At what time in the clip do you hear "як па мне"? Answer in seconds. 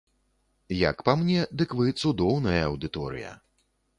0.89-1.41